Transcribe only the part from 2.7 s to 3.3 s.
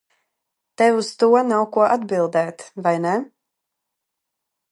vai ne?